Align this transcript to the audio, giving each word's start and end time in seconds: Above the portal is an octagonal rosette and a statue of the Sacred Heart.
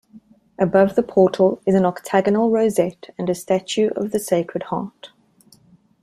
Above 0.57 0.95
the 0.95 1.03
portal 1.03 1.61
is 1.67 1.75
an 1.75 1.85
octagonal 1.85 2.49
rosette 2.49 3.11
and 3.19 3.29
a 3.29 3.35
statue 3.35 3.91
of 3.95 4.09
the 4.09 4.17
Sacred 4.17 4.63
Heart. 4.63 5.11